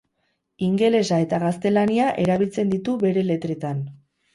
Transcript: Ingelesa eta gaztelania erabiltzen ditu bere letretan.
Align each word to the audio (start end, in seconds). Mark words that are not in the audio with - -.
Ingelesa 0.67 1.21
eta 1.27 1.41
gaztelania 1.45 2.11
erabiltzen 2.27 2.77
ditu 2.77 3.01
bere 3.09 3.31
letretan. 3.33 3.89